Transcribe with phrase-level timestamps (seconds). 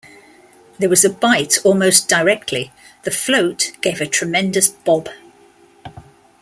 [0.79, 2.71] There was a bite almost directly;
[3.03, 5.09] the float gave a tremendous bob!